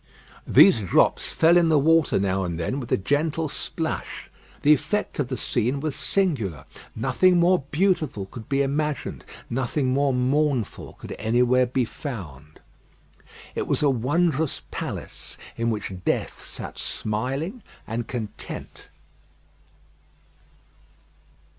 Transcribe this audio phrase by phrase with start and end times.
[0.47, 4.31] These drops fell in the water now and then with a gentle splash.
[4.63, 6.65] The effect of the scene was singular.
[6.95, 12.59] Nothing more beautiful could be imagined; nothing more mournful could anywhere be found.
[13.53, 18.87] It was a wondrous palace, in which death sat smiling and content.